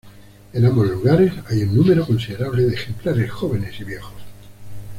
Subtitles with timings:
[0.53, 4.19] En ambos lugares, hay un número considerable de ejemplares jóvenes y viejos.